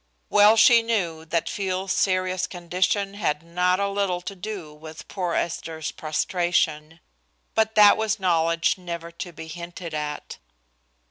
Well 0.31 0.57
she 0.57 0.81
knew 0.81 1.25
that 1.25 1.47
Field's 1.47 1.93
serious 1.93 2.47
condition 2.47 3.13
had 3.13 3.43
not 3.43 3.79
a 3.79 3.87
little 3.87 4.19
to 4.21 4.35
do 4.35 4.73
with 4.73 5.07
poor 5.07 5.35
Esther's 5.35 5.91
prostration, 5.91 6.99
but 7.53 7.75
that 7.75 7.97
was 7.97 8.19
knowledge 8.19 8.79
never 8.79 9.11
to 9.11 9.31
be 9.31 9.45
hinted 9.45 9.93
at. 9.93 10.39